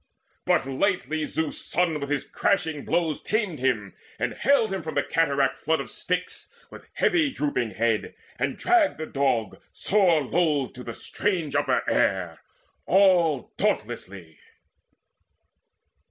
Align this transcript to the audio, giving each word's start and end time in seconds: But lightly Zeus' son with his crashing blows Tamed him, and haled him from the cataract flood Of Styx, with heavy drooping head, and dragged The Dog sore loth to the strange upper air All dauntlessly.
But 0.45 0.65
lightly 0.65 1.27
Zeus' 1.27 1.63
son 1.63 1.99
with 1.99 2.09
his 2.09 2.25
crashing 2.27 2.85
blows 2.85 3.21
Tamed 3.21 3.59
him, 3.59 3.93
and 4.17 4.33
haled 4.33 4.73
him 4.73 4.81
from 4.81 4.95
the 4.95 5.03
cataract 5.03 5.57
flood 5.59 5.79
Of 5.79 5.91
Styx, 5.91 6.49
with 6.71 6.89
heavy 6.93 7.29
drooping 7.29 7.75
head, 7.75 8.15
and 8.39 8.57
dragged 8.57 8.97
The 8.97 9.05
Dog 9.05 9.61
sore 9.71 10.23
loth 10.23 10.73
to 10.73 10.83
the 10.83 10.95
strange 10.95 11.53
upper 11.53 11.87
air 11.87 12.39
All 12.87 13.51
dauntlessly. 13.57 14.39